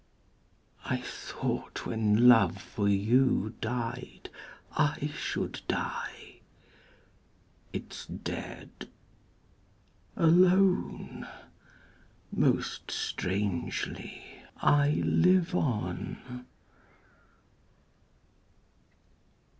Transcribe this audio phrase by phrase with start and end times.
[0.83, 4.31] I thought when love for you died,
[4.71, 6.37] I should die.
[7.71, 8.89] It's dead.
[10.15, 11.27] Alone,
[12.31, 14.23] most strangely,
[14.59, 16.45] I live on.